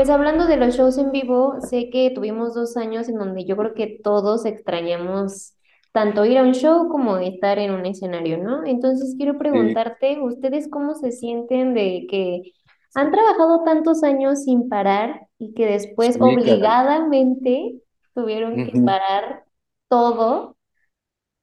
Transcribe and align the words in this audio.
Pues 0.00 0.08
hablando 0.08 0.46
de 0.46 0.56
los 0.56 0.76
shows 0.76 0.96
en 0.96 1.12
vivo, 1.12 1.60
sé 1.60 1.90
que 1.90 2.10
tuvimos 2.14 2.54
dos 2.54 2.78
años 2.78 3.06
en 3.10 3.16
donde 3.18 3.44
yo 3.44 3.54
creo 3.54 3.74
que 3.74 4.00
todos 4.02 4.46
extrañamos 4.46 5.52
tanto 5.92 6.24
ir 6.24 6.38
a 6.38 6.42
un 6.42 6.54
show 6.54 6.88
como 6.88 7.18
estar 7.18 7.58
en 7.58 7.72
un 7.72 7.84
escenario, 7.84 8.38
¿no? 8.38 8.64
Entonces 8.64 9.14
quiero 9.18 9.36
Sí, 9.50 9.76
preguntarte, 9.76 10.18
¿ustedes 10.22 10.68
cómo 10.70 10.94
se 10.94 11.12
sienten 11.12 11.74
de 11.74 12.06
que 12.08 12.52
han 12.94 13.10
trabajado 13.12 13.62
tantos 13.64 14.02
años 14.02 14.42
sin 14.44 14.70
parar 14.70 15.26
y 15.38 15.52
que 15.52 15.66
después 15.66 16.16
sí, 16.18 16.38
caray. 16.38 16.76
obligadamente 16.78 17.82
tuvieron 18.14 18.62
que 18.64 18.80
parar 18.82 19.44
todo 19.88 20.56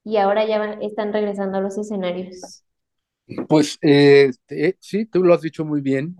y 0.05 0.17
ahora 0.17 0.45
ya 0.47 0.59
van- 0.59 0.81
están 0.83 1.13
regresando 1.13 1.59
a 1.59 1.61
los 1.61 1.77
escenarios? 1.77 2.63
Pues 3.47 3.77
eh, 3.81 4.31
eh, 4.49 4.75
sí, 4.79 5.05
tú 5.05 5.23
lo 5.23 5.33
has 5.33 5.41
dicho 5.41 5.65
muy 5.65 5.81
bien, 5.81 6.15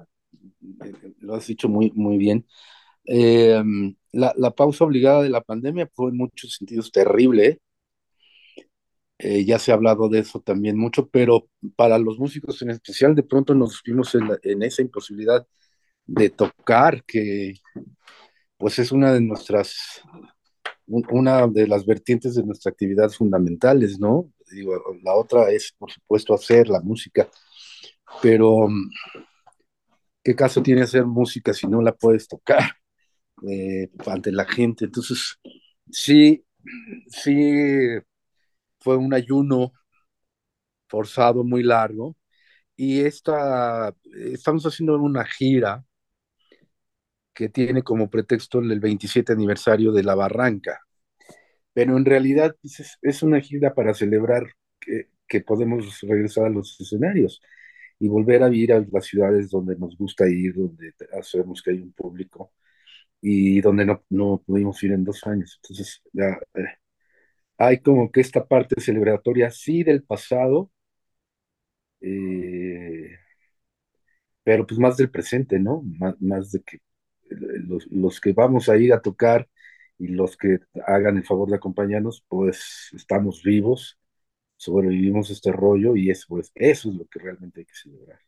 lo 1.28 1.36
has 1.36 1.48
dicho 1.48 1.70
muy, 1.70 1.92
muy 1.96 2.18
bien. 2.18 2.48
Eh, 3.06 3.64
la, 4.14 4.34
la 4.38 4.52
pausa 4.52 4.86
obligada 4.86 5.24
de 5.24 5.30
la 5.30 5.42
pandemia 5.42 5.90
fue 5.96 6.12
en 6.12 6.18
muchos 6.18 6.56
sentidos 6.56 6.92
terrible, 6.92 7.62
eh, 9.20 9.46
ya 9.46 9.58
se 9.60 9.72
ha 9.72 9.76
hablado 9.76 10.10
de 10.10 10.20
eso 10.20 10.40
también 10.42 10.78
mucho, 10.78 11.08
pero 11.10 11.48
para 11.76 11.98
los 11.98 12.20
músicos 12.20 12.62
en 12.62 12.70
especial, 12.72 13.16
de 13.16 13.24
pronto 13.24 13.56
nos 13.56 13.82
vimos 13.84 14.14
en, 14.16 14.28
la- 14.28 14.40
en 14.44 14.62
esa 14.64 14.82
imposibilidad 14.84 15.46
de 16.06 16.30
tocar, 16.32 17.04
que 17.06 17.56
pues 18.58 18.80
es 18.80 18.92
una 18.92 19.14
de 19.14 19.22
nuestras, 19.22 20.02
un- 20.88 21.06
una 21.12 21.48
de 21.48 21.68
las 21.68 21.86
vertientes 21.86 22.36
de 22.36 22.44
nuestra 22.44 22.72
actividad 22.72 23.10
fundamentales, 23.12 24.00
¿no? 24.00 24.32
Digo, 24.52 24.74
la 25.04 25.16
otra 25.16 25.52
es, 25.52 25.74
por 25.78 25.92
supuesto, 25.92 26.34
hacer 26.34 26.70
la 26.70 26.82
música, 26.82 27.30
pero 28.22 28.68
¿qué 30.28 30.36
caso 30.36 30.62
tiene 30.62 30.82
hacer 30.82 31.06
música 31.06 31.54
si 31.54 31.68
no 31.68 31.82
la 31.82 31.96
puedes 31.96 32.28
tocar 32.28 32.74
eh, 33.50 33.90
ante 34.08 34.30
la 34.34 34.44
gente? 34.44 34.84
Entonces, 34.84 35.40
sí, 35.90 36.44
sí, 37.08 37.98
fue 38.78 38.98
un 38.98 39.14
ayuno 39.14 39.72
forzado 40.90 41.46
muy 41.46 41.64
largo 41.64 42.18
y 42.76 43.00
esta, 43.06 43.96
estamos 44.34 44.66
haciendo 44.66 44.98
una 44.98 45.24
gira 45.24 45.86
que 47.34 47.48
tiene 47.48 47.82
como 47.82 48.10
pretexto 48.10 48.60
el 48.60 48.82
27 48.82 49.32
aniversario 49.32 49.94
de 49.94 50.04
La 50.04 50.16
Barranca, 50.16 50.82
pero 51.72 51.96
en 51.96 52.04
realidad 52.04 52.54
pues, 52.62 52.98
es, 53.02 53.24
una 53.24 53.40
gira 53.40 53.74
para 53.74 53.94
celebrar 53.94 54.44
que 55.26 55.42
podemos 55.42 56.02
regresar 56.02 56.48
a 56.48 56.50
los 56.50 56.78
escenarios 56.82 57.42
y 58.00 58.08
volver 58.08 58.44
a 58.44 58.54
ir 58.54 58.74
a 58.74 58.86
las 58.92 59.06
ciudades 59.06 59.50
donde 59.50 59.76
nos 59.78 59.98
gusta 59.98 60.28
ir, 60.30 60.56
donde 60.56 60.94
sabemos 61.24 61.62
que 61.62 61.72
hay 61.72 61.80
un 61.82 61.92
público 61.94 62.54
y 63.22 63.62
donde 63.62 63.86
no, 63.86 64.04
no 64.10 64.44
pudimos 64.46 64.82
ir 64.84 64.94
en 64.94 65.04
dos 65.04 65.26
años. 65.28 65.60
Entonces, 65.64 66.02
ya, 66.14 66.40
eh, 66.56 66.66
hay 67.58 67.80
como 67.82 68.12
que 68.12 68.22
esta 68.22 68.46
parte 68.48 68.82
celebratoria, 68.82 69.52
sí, 69.52 69.84
del 69.84 70.04
pasado, 70.04 70.72
eh, 72.02 73.18
pero 74.44 74.66
pues 74.66 74.80
más 74.80 74.98
del 74.98 75.10
presente, 75.12 75.60
¿no? 75.60 75.82
Más, 76.00 76.16
más 76.22 76.52
de 76.52 76.62
que 76.62 76.80
los, 77.30 77.88
los, 77.92 78.22
que 78.22 78.34
vamos 78.34 78.70
a 78.70 78.78
ir 78.78 78.94
a 78.94 79.02
tocar 79.02 79.48
y 79.98 80.08
los 80.10 80.38
que 80.38 80.60
hagan 80.86 81.18
el 81.18 81.26
favor 81.26 81.50
de 81.50 81.58
acompañarnos, 81.58 82.24
pues 82.30 82.92
estamos 82.96 83.44
vivos, 83.44 83.97
sobrevivimos 84.58 85.30
este 85.32 85.52
rollo 85.54 85.96
y 85.96 86.10
eso, 86.12 86.26
pues, 86.30 86.52
eso 86.56 86.90
es 86.90 86.96
lo 86.96 87.06
que 87.08 87.20
realmente 87.20 87.62
hay 87.62 87.66
que 87.66 87.76
celebrar. 87.76 88.20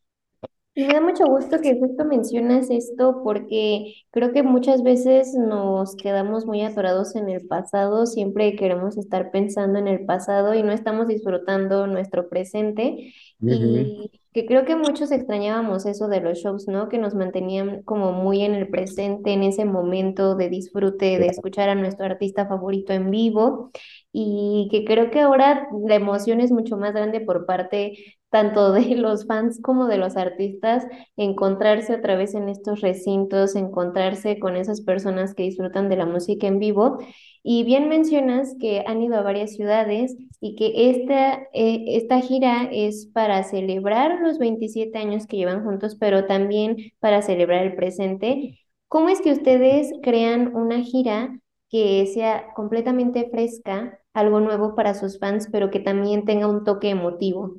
Y 0.75 0.85
me 0.85 0.93
da 0.93 1.01
mucho 1.01 1.25
gusto 1.27 1.59
que 1.59 1.77
justo 1.77 2.05
mencionas 2.05 2.69
esto 2.69 3.21
porque 3.23 3.95
creo 4.11 4.31
que 4.31 4.43
muchas 4.43 4.81
veces 4.83 5.33
nos 5.35 5.95
quedamos 5.97 6.45
muy 6.45 6.61
atorados 6.61 7.15
en 7.17 7.27
el 7.29 7.45
pasado, 7.47 8.05
siempre 8.05 8.55
queremos 8.55 8.97
estar 8.97 9.31
pensando 9.31 9.77
en 9.79 9.87
el 9.89 10.05
pasado 10.05 10.53
y 10.53 10.63
no 10.63 10.71
estamos 10.71 11.07
disfrutando 11.07 11.85
nuestro 11.87 12.29
presente 12.29 13.13
Uh 13.41 13.47
-huh. 13.47 13.91
y 14.07 14.18
que 14.33 14.45
creo 14.45 14.65
que 14.65 14.75
muchos 14.75 15.11
extrañábamos 15.11 15.85
eso 15.85 16.07
de 16.07 16.21
los 16.21 16.37
shows, 16.39 16.67
¿no? 16.67 16.87
Que 16.89 16.97
nos 16.99 17.15
mantenían 17.15 17.81
como 17.83 18.11
muy 18.13 18.41
en 18.43 18.53
el 18.55 18.69
presente, 18.69 19.33
en 19.33 19.43
ese 19.43 19.65
momento 19.65 20.35
de 20.35 20.49
disfrute, 20.49 21.17
de 21.19 21.27
escuchar 21.27 21.69
a 21.69 21.75
nuestro 21.75 22.05
artista 22.05 22.47
favorito 22.47 22.93
en 22.93 23.09
vivo 23.11 23.71
y 24.11 24.67
que 24.71 24.85
creo 24.85 25.11
que 25.11 25.21
ahora 25.21 25.67
la 25.87 25.95
emoción 25.95 26.41
es 26.41 26.51
mucho 26.51 26.77
más 26.77 26.93
grande 26.93 27.21
por 27.21 27.45
parte 27.45 28.18
tanto 28.29 28.71
de 28.73 28.95
los 28.95 29.25
fans 29.25 29.59
como 29.61 29.87
de 29.87 29.97
los 29.97 30.17
artistas, 30.17 30.85
encontrarse 31.17 31.95
otra 31.95 32.15
vez 32.15 32.35
en 32.35 32.49
estos 32.49 32.81
recintos, 32.81 33.55
encontrarse 33.55 34.39
con 34.39 34.55
esas 34.55 34.81
personas 34.81 35.33
que 35.35 35.43
disfrutan 35.43 35.89
de 35.89 35.97
la 35.97 36.05
música 36.05 36.47
en 36.47 36.59
vivo. 36.59 36.99
Y 37.43 37.63
bien 37.63 37.87
mencionas 37.89 38.55
que 38.59 38.83
han 38.85 39.01
ido 39.01 39.15
a 39.15 39.21
varias 39.21 39.53
ciudades 39.55 40.15
y 40.41 40.55
que 40.55 40.89
esta, 40.89 41.35
eh, 41.53 41.85
esta 41.87 42.19
gira 42.21 42.69
es 42.71 43.07
para 43.07 43.43
celebrar 43.43 44.19
los 44.21 44.37
27 44.39 44.97
años 44.97 45.25
que 45.25 45.37
llevan 45.37 45.63
juntos, 45.63 45.95
pero 45.99 46.25
también 46.25 46.77
para 46.99 47.21
celebrar 47.21 47.65
el 47.65 47.75
presente. 47.75 48.59
¿Cómo 48.87 49.09
es 49.09 49.21
que 49.21 49.31
ustedes 49.31 49.91
crean 50.03 50.55
una 50.55 50.81
gira 50.81 51.39
que 51.69 52.05
sea 52.07 52.53
completamente 52.55 53.29
fresca, 53.29 53.99
algo 54.13 54.39
nuevo 54.39 54.75
para 54.75 54.93
sus 54.95 55.19
fans, 55.19 55.47
pero 55.51 55.69
que 55.71 55.79
también 55.79 56.25
tenga 56.25 56.47
un 56.47 56.63
toque 56.63 56.89
emotivo? 56.89 57.55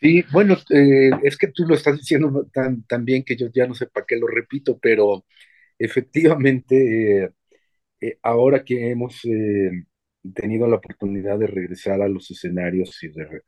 Sí, 0.00 0.24
bueno, 0.32 0.56
eh, 0.70 1.10
es 1.22 1.36
que 1.38 1.48
tú 1.48 1.64
lo 1.66 1.74
estás 1.74 1.96
diciendo 1.98 2.46
tan, 2.52 2.82
tan 2.84 3.04
bien 3.04 3.24
que 3.24 3.36
yo 3.36 3.48
ya 3.52 3.66
no 3.66 3.74
sé 3.74 3.86
para 3.86 4.04
qué 4.06 4.16
lo 4.16 4.26
repito, 4.26 4.78
pero 4.78 5.24
efectivamente, 5.78 7.24
eh, 7.24 7.30
eh, 8.00 8.18
ahora 8.22 8.64
que 8.64 8.90
hemos 8.90 9.22
tenido 10.34 10.66
la 10.66 10.76
oportunidad 10.76 11.38
de 11.38 11.46
regresar 11.46 12.02
a 12.02 12.08
los 12.08 12.30
escenarios 12.30 13.02
y 13.02 13.08
de 13.08 13.24
re- 13.24 13.42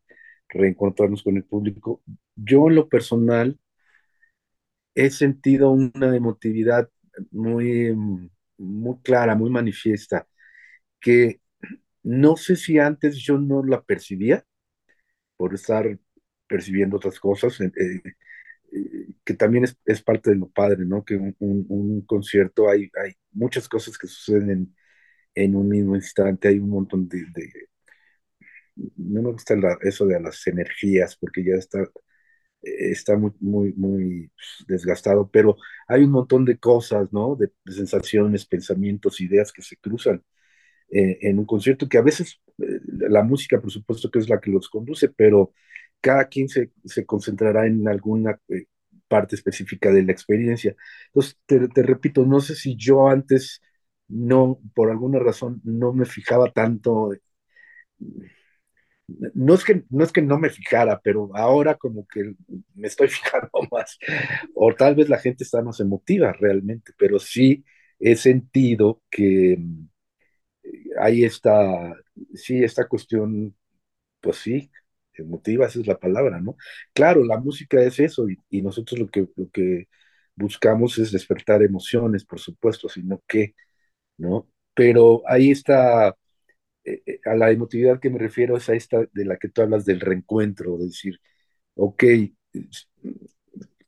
reencontrarnos 0.48 1.22
con 1.22 1.36
el 1.36 1.44
público, 1.44 2.02
yo 2.36 2.68
en 2.68 2.76
lo 2.76 2.88
personal 2.88 3.58
he 4.94 5.10
sentido 5.10 5.70
una 5.70 6.14
emotividad 6.16 6.88
muy, 7.30 7.94
muy 8.58 8.96
clara, 9.02 9.34
muy 9.34 9.50
manifiesta, 9.50 10.26
que 11.00 11.40
no 12.02 12.36
sé 12.36 12.56
si 12.56 12.78
antes 12.78 13.16
yo 13.18 13.38
no 13.38 13.64
la 13.64 13.82
percibía 13.82 14.44
por 15.36 15.54
estar 15.54 15.98
percibiendo 16.48 16.96
otras 16.96 17.20
cosas, 17.20 17.60
eh, 17.60 17.72
eh, 18.72 19.08
que 19.24 19.34
también 19.34 19.64
es, 19.64 19.76
es, 19.86 20.02
parte 20.02 20.30
de 20.30 20.36
lo 20.36 20.48
padre, 20.50 20.84
¿no? 20.84 21.04
Que 21.04 21.16
un, 21.16 21.36
un, 21.40 22.02
concierto 22.02 22.68
hay, 22.70 22.90
hay, 23.02 23.14
muchas 23.32 23.68
cosas 23.68 23.98
que 23.98 24.06
suceden 24.08 24.50
en, 24.50 24.76
en, 25.34 25.56
un 25.56 25.68
mismo 25.68 25.96
instante, 25.96 26.48
hay 26.48 26.58
un 26.58 26.70
montón 26.70 27.08
de... 27.08 27.24
no 28.96 29.22
me 29.22 29.32
gusta 29.32 29.56
la, 29.56 29.76
eso 29.82 30.06
de 30.06 30.20
las 30.20 30.46
energías, 30.46 31.16
porque 31.16 31.44
ya 31.44 31.54
está, 31.54 31.84
está 32.62 33.16
muy, 33.16 33.32
muy, 33.40 33.72
muy 33.74 34.30
desgastado, 34.66 35.30
pero 35.30 35.56
hay 35.88 36.04
un 36.04 36.10
montón 36.10 36.44
de 36.44 36.58
cosas, 36.58 37.12
¿no? 37.12 37.36
De, 37.36 37.50
sensaciones, 37.72 38.46
pensamientos, 38.46 39.20
ideas 39.20 39.52
que 39.52 39.62
se 39.62 39.76
cruzan 39.76 40.22
eh, 40.90 41.18
en 41.22 41.38
un 41.38 41.46
concierto, 41.46 41.88
que 41.88 41.98
a 41.98 42.02
veces 42.02 42.40
la 42.58 43.22
música, 43.22 43.60
por 43.60 43.70
supuesto, 43.70 44.10
que 44.10 44.18
es 44.18 44.28
la 44.28 44.40
que 44.40 44.50
los 44.50 44.68
conduce, 44.68 45.08
pero 45.08 45.52
cada 46.00 46.26
quien 46.28 46.48
se, 46.48 46.72
se 46.84 47.06
concentrará 47.06 47.66
en 47.66 47.86
alguna 47.88 48.38
eh, 48.48 48.66
parte 49.08 49.36
específica 49.36 49.90
de 49.92 50.02
la 50.04 50.12
experiencia. 50.12 50.76
Entonces, 51.08 51.38
te, 51.46 51.68
te, 51.68 51.82
repito, 51.82 52.24
no 52.26 52.40
sé 52.40 52.54
si 52.54 52.76
yo 52.76 53.08
antes 53.08 53.62
no, 54.08 54.60
por 54.74 54.90
alguna 54.90 55.18
razón, 55.18 55.60
no 55.64 55.92
me 55.92 56.06
fijaba 56.06 56.52
tanto. 56.52 57.10
No 59.34 59.54
es 59.54 59.64
que 59.64 59.84
no, 59.90 60.02
es 60.04 60.10
que 60.12 60.20
no 60.22 60.36
me 60.38 60.50
fijara, 60.50 61.00
pero 61.02 61.30
ahora 61.36 61.76
como 61.76 62.06
que 62.08 62.34
me 62.74 62.88
estoy 62.88 63.08
fijando 63.08 63.50
más. 63.70 63.98
O 64.54 64.74
tal 64.74 64.94
vez 64.96 65.08
la 65.08 65.18
gente 65.18 65.44
está 65.44 65.62
más 65.62 65.78
emotiva 65.80 66.32
realmente, 66.32 66.92
pero 66.98 67.18
sí 67.18 67.64
he 68.00 68.16
sentido 68.16 69.02
que 69.10 69.58
hay 71.00 71.24
esta, 71.24 71.94
sí, 72.34 72.62
esta 72.64 72.88
cuestión, 72.88 73.54
pues 74.20 74.38
sí, 74.38 74.70
emotiva, 75.18 75.66
esa 75.66 75.80
es 75.80 75.86
la 75.86 75.98
palabra, 75.98 76.40
¿no? 76.40 76.56
Claro, 76.92 77.24
la 77.24 77.38
música 77.38 77.80
es 77.82 78.00
eso 78.00 78.26
y, 78.50 78.62
nosotros 78.62 79.00
lo 79.00 79.08
que, 79.08 79.28
lo 79.36 79.50
que 79.50 79.88
buscamos 80.34 80.98
es 80.98 81.12
despertar 81.12 81.62
emociones, 81.62 82.24
por 82.24 82.40
supuesto, 82.40 82.88
sino 82.88 83.22
que, 83.28 83.54
¿no? 84.18 84.48
Pero 84.74 85.22
ahí 85.28 85.50
está, 85.52 86.16
eh, 86.84 87.02
eh, 87.06 87.20
a 87.26 87.34
la 87.36 87.50
emotividad 87.52 88.00
que 88.00 88.10
me 88.10 88.18
refiero 88.18 88.56
es 88.56 88.68
a 88.70 88.74
esta 88.74 89.06
de 89.12 89.24
la 89.24 89.38
que 89.38 89.48
tú 89.50 89.62
hablas 89.62 89.84
del 89.86 90.00
reencuentro, 90.00 90.78
de 90.78 90.86
decir, 90.86 91.20
ok, 91.74 92.04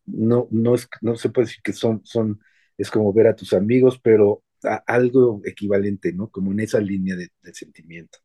no, 0.07 0.49
no, 0.51 0.75
es, 0.75 0.89
no 1.03 1.17
se 1.17 1.31
puede 1.31 1.47
decir 1.49 1.63
que 1.63 1.73
son, 1.73 2.05
son, 2.05 2.41
es 2.77 2.91
como 2.91 3.13
ver 3.13 3.29
a 3.29 3.37
tus 3.37 3.53
amigos, 3.53 4.01
pero 4.01 4.43
algo 4.87 5.41
equivalente, 5.45 6.13
¿no? 6.13 6.31
Como 6.31 6.53
en 6.53 6.61
esa 6.61 6.81
línea 6.81 7.17
de 7.17 7.31
sentimiento. 7.55 8.19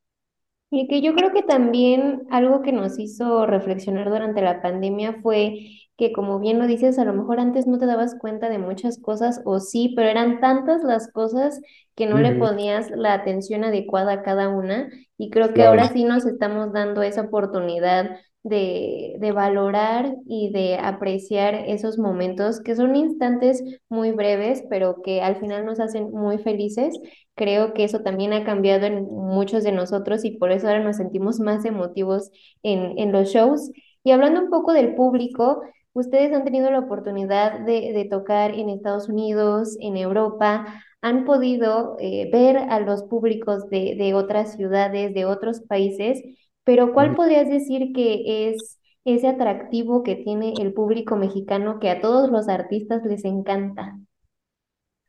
Y 0.76 0.88
que 0.88 1.02
yo 1.02 1.14
creo 1.14 1.32
que 1.32 1.44
también 1.44 2.24
algo 2.32 2.64
que 2.64 2.72
nos 2.72 2.98
hizo 2.98 3.46
reflexionar 3.46 4.10
durante 4.10 4.42
la 4.42 4.60
pandemia 4.60 5.20
fue 5.22 5.60
que 5.98 6.12
como 6.12 6.40
bien 6.40 6.58
lo 6.58 6.66
dices, 6.66 6.98
a 6.98 7.06
lo 7.06 7.14
mejor 7.14 7.40
antes 7.40 7.68
no 7.68 7.78
te 7.78 7.86
dabas 7.86 8.16
cuenta 8.20 8.50
de 8.50 8.58
muchas 8.58 9.00
cosas 9.00 9.40
o 9.46 9.60
sí, 9.60 9.94
pero 9.96 10.10
eran 10.10 10.40
tantas 10.40 10.84
las 10.84 11.12
cosas 11.12 11.62
que 11.94 12.08
no 12.08 12.18
le 12.18 12.34
ponías 12.34 12.90
la 12.90 13.14
atención 13.14 13.64
adecuada 13.64 14.14
a 14.14 14.22
cada 14.24 14.50
una 14.50 14.90
y 15.16 15.30
creo 15.30 15.54
que 15.54 15.64
ahora 15.64 15.90
sí 15.90 16.06
nos 16.06 16.26
estamos 16.26 16.74
dando 16.74 17.04
esa 17.04 17.22
oportunidad 17.22 18.18
de, 18.44 19.16
de 19.20 19.32
valorar 19.32 20.16
y 20.26 20.52
de 20.52 20.76
apreciar 20.78 21.56
esos 21.68 21.98
momentos 21.98 22.60
que 22.62 22.76
son 22.76 22.96
instantes 22.96 23.64
muy 23.90 24.12
breves, 24.12 24.64
pero 24.70 25.02
que 25.02 25.22
al 25.22 25.38
final 25.38 25.66
nos 25.66 25.80
hacen 25.80 26.12
muy 26.12 26.38
felices. 26.38 27.00
Creo 27.36 27.74
que 27.74 27.84
eso 27.86 28.02
también 28.02 28.34
ha 28.34 28.44
cambiado 28.46 28.86
en 28.86 29.06
muchos 29.06 29.64
de 29.64 29.72
nosotros 29.72 30.26
y 30.26 30.32
por 30.38 30.52
eso 30.52 30.68
ahora 30.68 30.84
nos 30.84 30.98
sentimos 30.98 31.40
más 31.40 31.66
emotivos 31.66 32.32
en, 32.64 32.98
en 33.00 33.12
los 33.12 33.30
shows. 33.30 33.72
Y 34.04 34.12
hablando 34.12 34.42
un 34.42 34.50
poco 34.50 34.74
del 34.74 34.96
público, 34.96 35.62
ustedes 35.94 36.34
han 36.34 36.44
tenido 36.44 36.70
la 36.72 36.80
oportunidad 36.80 37.60
de, 37.62 37.94
de 37.94 38.06
tocar 38.10 38.52
en 38.54 38.70
Estados 38.70 39.10
Unidos, 39.10 39.78
en 39.80 39.98
Europa, 39.98 40.66
han 41.02 41.26
podido 41.26 41.98
eh, 42.00 42.30
ver 42.32 42.58
a 42.58 42.80
los 42.80 43.04
públicos 43.04 43.70
de, 43.70 43.96
de 43.98 44.14
otras 44.14 44.54
ciudades, 44.56 45.14
de 45.14 45.26
otros 45.26 45.62
países, 45.62 46.22
pero 46.64 46.94
¿cuál 46.94 47.16
podrías 47.16 47.50
decir 47.50 47.94
que 47.94 48.50
es 48.50 48.80
ese 49.06 49.28
atractivo 49.28 50.04
que 50.04 50.16
tiene 50.16 50.54
el 50.62 50.74
público 50.74 51.16
mexicano 51.18 51.80
que 51.80 51.90
a 51.90 52.02
todos 52.02 52.30
los 52.32 52.50
artistas 52.50 53.04
les 53.06 53.26
encanta? 53.26 54.00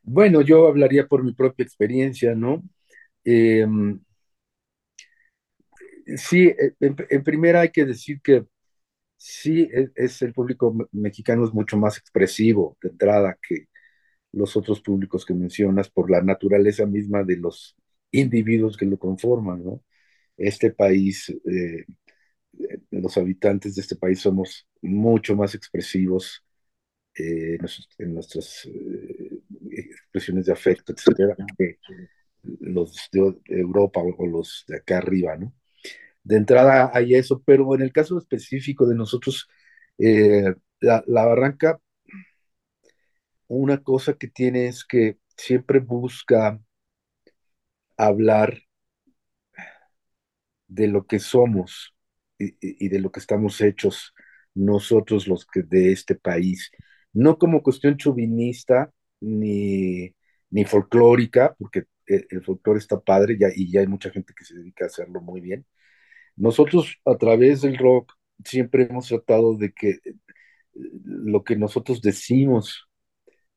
Bueno, 0.03 0.41
yo 0.41 0.67
hablaría 0.67 1.07
por 1.07 1.23
mi 1.23 1.33
propia 1.33 1.63
experiencia, 1.63 2.35
¿no? 2.35 2.63
Eh, 3.25 3.65
sí, 6.17 6.47
eh, 6.47 6.73
en, 6.79 6.95
en 7.09 7.23
primera 7.23 7.61
hay 7.61 7.69
que 7.71 7.85
decir 7.85 8.21
que 8.21 8.45
sí, 9.17 9.69
es, 9.73 9.91
es 9.95 10.23
el 10.23 10.33
público 10.33 10.73
me- 10.73 10.85
mexicano 10.93 11.45
es 11.45 11.53
mucho 11.53 11.77
más 11.77 11.97
expresivo 11.97 12.77
de 12.81 12.89
entrada 12.89 13.37
que 13.47 13.67
los 14.33 14.57
otros 14.57 14.81
públicos 14.81 15.25
que 15.25 15.33
mencionas 15.33 15.89
por 15.89 16.11
la 16.11 16.21
naturaleza 16.23 16.85
misma 16.85 17.23
de 17.23 17.37
los 17.37 17.75
individuos 18.11 18.77
que 18.77 18.85
lo 18.85 18.99
conforman, 18.99 19.63
¿no? 19.65 19.83
Este 20.37 20.71
país, 20.71 21.29
eh, 21.29 21.85
eh, 22.59 22.79
los 22.91 23.17
habitantes 23.17 23.75
de 23.75 23.81
este 23.81 23.95
país 23.95 24.19
somos 24.19 24.67
mucho 24.81 25.35
más 25.35 25.55
expresivos 25.55 26.43
eh, 27.15 27.57
en, 27.97 28.13
nuestras 28.13 28.65
eh, 28.65 29.41
expresiones 29.71 30.45
de 30.45 30.53
afecto, 30.53 30.93
etcétera, 30.93 31.35
que 31.57 31.77
los 32.59 33.09
de 33.11 33.35
Europa 33.47 34.01
o, 34.01 34.27
los 34.27 34.65
de 34.67 34.77
acá 34.77 34.99
arriba, 34.99 35.37
¿no? 35.37 35.53
De 36.23 36.37
entrada 36.37 36.91
hay 36.93 37.15
eso, 37.15 37.41
pero 37.45 37.75
en 37.75 37.81
el 37.81 37.91
caso 37.93 38.17
específico 38.17 38.87
de 38.87 38.95
nosotros, 38.95 39.47
la, 39.97 41.03
la 41.07 41.25
Barranca, 41.25 41.79
una 43.47 43.81
cosa 43.83 44.13
que 44.15 44.27
tiene 44.27 44.67
es 44.67 44.85
que 44.85 45.17
siempre 45.37 45.79
busca 45.79 46.59
hablar 47.97 48.64
de 50.67 50.87
lo 50.87 51.05
que 51.05 51.19
somos 51.19 51.95
y, 52.37 52.89
de 52.89 52.99
lo 52.99 53.11
que 53.11 53.19
estamos 53.19 53.61
hechos 53.61 54.13
nosotros 54.53 55.27
los 55.27 55.45
que 55.45 55.63
de 55.63 55.91
este 55.91 56.15
país, 56.15 56.71
no 57.13 57.37
como 57.37 57.63
cuestión 57.63 57.97
chauvinista 57.97 58.91
ni, 59.19 60.13
ni 60.49 60.65
folclórica, 60.65 61.55
porque 61.59 61.85
el, 62.05 62.27
el 62.29 62.43
folclore 62.43 62.79
está 62.79 62.99
padre 62.99 63.37
ya, 63.39 63.49
y 63.53 63.71
ya 63.71 63.81
hay 63.81 63.87
mucha 63.87 64.09
gente 64.11 64.33
que 64.37 64.45
se 64.45 64.55
dedica 64.55 64.85
a 64.85 64.87
hacerlo 64.87 65.21
muy 65.21 65.41
bien. 65.41 65.65
Nosotros 66.35 66.97
a 67.05 67.17
través 67.17 67.61
del 67.61 67.77
rock 67.77 68.13
siempre 68.43 68.83
hemos 68.89 69.07
tratado 69.07 69.55
de 69.57 69.73
que 69.73 69.89
eh, 69.91 70.15
lo 70.73 71.43
que 71.43 71.55
nosotros 71.55 72.01
decimos 72.01 72.89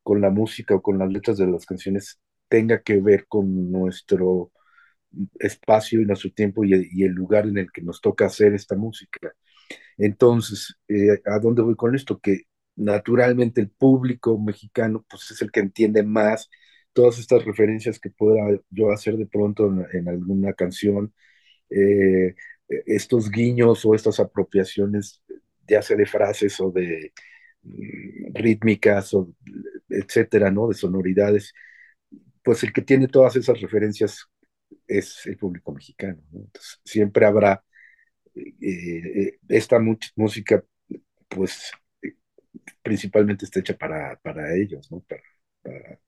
con 0.03 0.21
la 0.21 0.31
música 0.31 0.75
o 0.77 0.83
con 0.83 0.99
las 0.99 1.11
letras 1.11 1.39
de 1.39 1.47
las 1.47 1.67
canciones 1.67 2.21
tenga 2.49 2.83
que 2.83 3.01
ver 3.01 3.27
con 3.29 3.71
nuestro 3.71 4.53
espacio 5.39 6.01
y 6.01 6.07
nuestro 6.07 6.31
tiempo 6.33 6.65
y 6.65 6.73
el, 6.75 6.89
y 6.93 7.05
el 7.05 7.13
lugar 7.13 7.47
en 7.47 7.59
el 7.59 7.71
que 7.73 7.83
nos 7.83 8.01
toca 8.01 8.27
hacer 8.27 8.55
esta 8.55 8.77
música. 8.77 9.33
Entonces, 9.97 10.77
eh, 10.89 11.21
¿a 11.27 11.39
dónde 11.41 11.63
voy 11.63 11.77
con 11.77 11.95
esto? 11.95 12.19
Que 12.21 12.43
naturalmente 12.77 13.61
el 13.61 13.71
público 13.71 14.39
mexicano 14.39 15.05
pues 15.09 15.31
es 15.33 15.43
el 15.43 15.51
que 15.51 15.61
entiende 15.61 16.03
más 16.03 16.49
todas 16.93 17.19
estas 17.19 17.45
referencias 17.45 17.99
que 18.01 18.11
pueda 18.11 18.43
yo 18.71 18.91
hacer 18.91 19.17
de 19.17 19.27
pronto 19.27 19.67
en, 19.67 19.87
en 19.93 20.09
alguna 20.09 20.53
canción, 20.55 21.13
eh, 21.71 22.35
estos 22.87 23.31
guiños 23.31 23.85
o 23.85 23.95
estas 23.95 24.21
apropiaciones, 24.21 25.23
ya 25.69 25.83
sea 25.83 25.97
de 25.97 26.07
frases 26.07 26.61
o 26.61 26.71
de 26.71 27.13
mm, 27.63 28.35
rítmicas 28.35 29.15
o 29.15 29.33
etcétera, 29.89 30.51
¿no? 30.51 30.69
De 30.69 30.75
sonoridades, 30.75 31.55
pues 32.43 32.63
el 32.63 32.73
que 32.73 32.83
tiene 32.83 33.09
todas 33.09 33.37
esas 33.37 33.61
referencias 33.61 34.27
es 34.87 35.27
el 35.27 35.37
público 35.39 35.73
mexicano, 35.73 36.23
¿no? 36.33 36.41
Entonces, 36.41 36.81
siempre 36.85 37.27
habrá 37.27 37.65
eh, 38.37 38.55
eh, 38.63 39.39
esta 39.49 39.79
música, 40.17 40.65
pues 41.29 41.73
principalmente 42.83 43.45
está 43.45 43.61
hecha 43.61 43.77
para, 43.77 44.19
para 44.21 44.55
ellos, 44.57 44.91
¿no? 44.91 45.01
Para, 45.01 45.23
para 45.63 46.01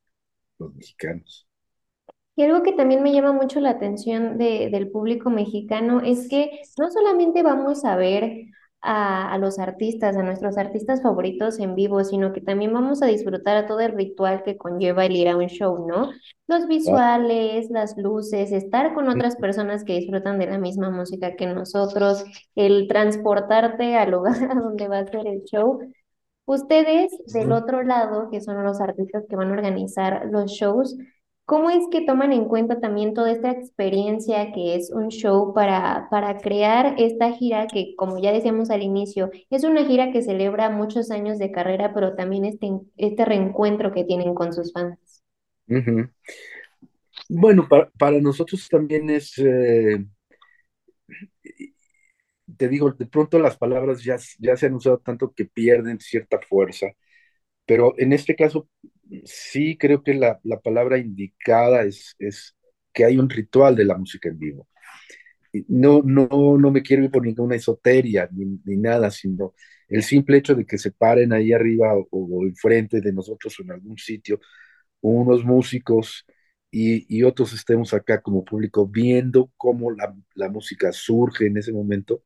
los 0.58 0.74
mexicanos. 0.74 1.48
Y 2.36 2.42
algo 2.44 2.62
que 2.62 2.72
también 2.72 3.02
me 3.02 3.12
llama 3.12 3.32
mucho 3.32 3.60
la 3.60 3.70
atención 3.70 4.38
de- 4.38 4.70
del 4.70 4.90
público 4.90 5.30
mexicano 5.30 6.00
es 6.00 6.28
que 6.28 6.50
no 6.78 6.90
solamente 6.90 7.42
vamos 7.42 7.84
a 7.84 7.96
ver 7.96 8.46
a, 8.82 9.32
a 9.32 9.38
los 9.38 9.58
artistas, 9.58 10.16
a 10.16 10.22
nuestros 10.22 10.56
artistas 10.58 11.02
favoritos 11.02 11.58
en 11.58 11.74
vivo, 11.74 12.02
sino 12.04 12.32
que 12.32 12.40
también 12.40 12.72
vamos 12.72 13.02
a 13.02 13.06
disfrutar 13.06 13.56
a 13.56 13.66
todo 13.66 13.80
el 13.80 13.92
ritual 13.92 14.42
que 14.42 14.56
conlleva 14.56 15.06
el 15.06 15.16
ir 15.16 15.28
a 15.28 15.36
un 15.36 15.46
show, 15.48 15.86
¿no? 15.86 16.10
Los 16.46 16.66
visuales, 16.66 17.70
las 17.70 17.96
luces, 17.96 18.52
estar 18.52 18.94
con 18.94 19.08
otras 19.08 19.36
personas 19.36 19.84
que 19.84 19.94
disfrutan 19.94 20.38
de 20.38 20.46
la 20.46 20.58
misma 20.58 20.90
música 20.90 21.36
que 21.36 21.46
nosotros, 21.46 22.24
el 22.54 22.88
transportarte 22.88 23.96
al 23.96 24.10
lugar 24.12 24.34
a 24.50 24.54
donde 24.54 24.88
va 24.88 24.98
a 25.00 25.06
ser 25.06 25.26
el 25.26 25.44
show. 25.44 25.80
Ustedes, 26.46 27.12
del 27.32 27.52
otro 27.52 27.82
lado, 27.84 28.28
que 28.30 28.40
son 28.40 28.62
los 28.64 28.80
artistas 28.80 29.24
que 29.28 29.36
van 29.36 29.50
a 29.50 29.52
organizar 29.52 30.26
los 30.30 30.50
shows, 30.50 30.96
¿cómo 31.50 31.68
es 31.68 31.88
que 31.90 32.02
toman 32.02 32.32
en 32.32 32.44
cuenta 32.44 32.78
también 32.78 33.12
toda 33.12 33.32
esta 33.32 33.50
experiencia 33.50 34.52
que 34.52 34.76
es 34.76 34.92
un 34.92 35.08
show 35.08 35.52
para, 35.52 36.06
para 36.08 36.38
crear 36.38 36.94
esta 36.96 37.32
gira 37.32 37.66
que, 37.66 37.96
como 37.96 38.22
ya 38.22 38.30
decíamos 38.30 38.70
al 38.70 38.84
inicio, 38.84 39.32
es 39.50 39.64
una 39.64 39.84
gira 39.84 40.12
que 40.12 40.22
celebra 40.22 40.70
muchos 40.70 41.10
años 41.10 41.40
de 41.40 41.50
carrera, 41.50 41.92
pero 41.92 42.14
también 42.14 42.44
este, 42.44 42.68
este 42.96 43.24
reencuentro 43.24 43.92
que 43.92 44.04
tienen 44.04 44.32
con 44.32 44.52
sus 44.52 44.72
fans? 44.72 45.24
Bueno, 47.28 47.66
para, 47.68 47.90
para 47.98 48.20
nosotros 48.20 48.68
también 48.68 49.10
es, 49.10 49.36
eh, 49.38 50.06
te 52.56 52.68
digo, 52.68 52.92
de 52.92 53.06
pronto 53.06 53.40
las 53.40 53.56
palabras 53.56 54.04
ya, 54.04 54.18
ya 54.38 54.56
se 54.56 54.66
han 54.66 54.74
usado 54.74 54.98
tanto 54.98 55.32
que 55.34 55.46
pierden 55.46 55.98
cierta 55.98 56.38
fuerza, 56.48 56.86
pero 57.66 57.92
en 57.98 58.12
este 58.12 58.36
caso 58.36 58.68
sí 59.24 59.76
creo 59.78 60.02
que 60.02 60.14
la, 60.14 60.40
la 60.44 60.60
palabra 60.60 60.98
indicada 60.98 61.82
es, 61.84 62.14
es 62.18 62.56
que 62.92 63.04
hay 63.04 63.18
un 63.18 63.30
ritual 63.30 63.76
de 63.76 63.84
la 63.84 63.96
música 63.98 64.28
en 64.28 64.38
vivo. 64.38 64.68
no, 65.68 66.02
no, 66.04 66.28
no 66.58 66.70
me 66.70 66.82
quiero 66.82 67.04
ir 67.04 67.10
por 67.10 67.24
ninguna 67.24 67.56
esoteria 67.56 68.28
ni, 68.32 68.60
ni 68.64 68.76
nada, 68.76 69.10
sino 69.10 69.54
el 69.88 70.02
simple 70.04 70.38
hecho 70.38 70.54
de 70.54 70.64
que 70.66 70.78
se 70.78 70.92
paren 70.92 71.32
ahí 71.32 71.52
arriba 71.52 71.94
o, 71.96 72.06
o 72.10 72.46
enfrente 72.46 73.00
de 73.00 73.12
nosotros 73.12 73.58
o 73.58 73.62
en 73.62 73.72
algún 73.72 73.98
sitio 73.98 74.40
unos 75.00 75.44
músicos 75.44 76.26
y, 76.70 77.06
y 77.16 77.22
otros 77.24 77.52
estemos 77.54 77.94
acá 77.94 78.20
como 78.22 78.44
público 78.44 78.86
viendo 78.86 79.52
cómo 79.56 79.90
la, 79.92 80.14
la 80.34 80.48
música 80.50 80.92
surge 80.92 81.46
en 81.46 81.58
ese 81.58 81.72
momento, 81.72 82.22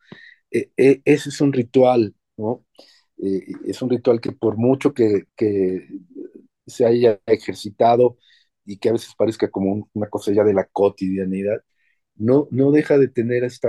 eh, 0.51 0.71
eh, 0.77 1.03
ese 1.05 1.31
es 1.31 1.41
un 1.43 1.53
ritual, 1.53 2.15
¿no? 2.39 2.65
Eh, 3.23 3.45
es 3.67 3.83
un 3.83 3.91
ritual 3.91 4.21
que 4.21 4.33
por 4.33 4.57
mucho 4.59 4.95
que, 4.95 5.25
que 5.37 5.89
se 6.67 6.87
haya 6.87 7.21
ejercitado 7.27 8.19
y 8.65 8.79
que 8.79 8.89
a 8.91 8.93
veces 8.93 9.15
parezca 9.17 9.51
como 9.51 9.73
un- 9.73 9.91
una 9.95 10.09
cosa 10.09 10.33
ya 10.33 10.45
de 10.45 10.55
la 10.55 10.65
cotidianidad, 10.67 11.63
no, 12.17 12.49
no 12.51 12.71
deja 12.73 12.99
de 12.99 13.09
tener 13.09 13.45
esta 13.45 13.69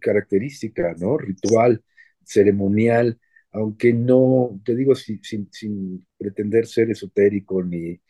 característica, 0.00 0.94
¿no? 0.98 1.16
Ritual, 1.18 1.82
ceremonial, 2.24 3.18
aunque 3.52 3.92
no, 3.92 4.60
te 4.64 4.76
digo, 4.76 4.94
sin, 4.94 5.22
sin, 5.22 5.48
sin 5.52 6.06
pretender 6.18 6.66
ser 6.66 6.90
esotérico 6.90 7.62
ni, 7.62 8.00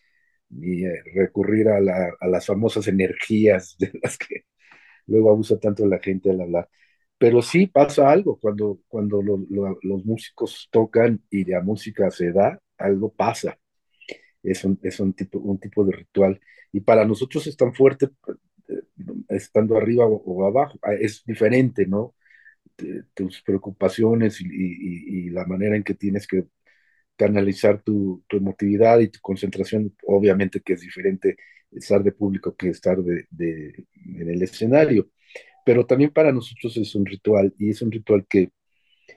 ni 0.51 0.85
eh, 0.87 1.03
recurrir 1.15 1.69
a, 1.69 1.81
la, 1.81 2.11
a, 2.21 2.29
las 2.29 2.47
famosas 2.47 2.89
energías 2.89 3.77
de 3.81 3.93
las 4.03 4.19
que 4.19 4.45
luego 5.07 5.31
abusa 5.33 5.59
tanto 5.59 5.87
la 5.87 5.99
gente 6.01 6.31
al 6.31 6.41
hablar. 6.43 6.69
Pero 7.19 7.43
sí 7.43 7.67
pasa 7.69 8.11
algo 8.11 8.39
cuando, 8.41 8.81
cuando 8.89 9.23
lo, 9.23 9.39
lo, 9.51 9.79
los 9.83 10.05
músicos 10.07 10.69
tocan 10.73 11.23
y 11.31 11.45
la 11.47 11.63
música 11.63 12.11
se 12.11 12.33
da, 12.33 12.61
algo 12.81 13.13
pasa. 13.13 13.59
Es 14.43 14.65
un, 14.65 14.79
es 14.83 15.01
un, 15.01 15.13
tipo, 15.13 15.39
un 15.39 15.59
tipo 15.59 15.85
de 15.85 15.93
ritual. 15.93 16.41
Y 16.73 16.81
para 16.81 17.05
nosotros 17.05 17.47
es 17.47 17.57
tan 17.57 17.75
fuerte 17.75 18.11
estando 19.29 19.77
arriba 19.77 20.07
o, 20.07 20.47
abajo. 20.47 20.79
Es 21.01 21.25
diferente, 21.25 21.87
¿no? 21.87 22.15
tus 23.15 23.43
preocupaciones 23.43 24.41
y, 24.41 24.47
y, 24.47 25.27
y, 25.27 25.31
la 25.31 25.45
manera 25.45 25.77
en 25.77 25.83
que 25.83 25.95
tienes 25.95 26.27
que 26.27 26.47
canalizar 27.17 27.83
tu, 27.83 28.25
tu, 28.27 28.39
emotividad 28.39 29.01
y 29.01 29.09
tu 29.09 29.21
concentración, 29.21 29.95
obviamente 30.07 30.61
que 30.61 30.75
es 30.75 30.81
diferente 30.81 31.37
estar 31.73 32.03
de 32.03 32.13
público 32.13 32.57
que 32.57 32.71
estar 32.71 32.97
de, 33.03 33.27
de, 33.31 33.87
en 34.07 34.31
el 34.31 34.43
escenario, 34.43 35.11
pero 35.67 35.85
también 35.85 36.11
para 36.11 36.33
nosotros 36.33 36.77
es 36.79 36.95
un 36.95 37.05
ritual 37.05 37.55
y 37.59 37.71
es 37.71 37.83
un 37.83 37.93
ritual 37.93 38.27
que 38.27 38.51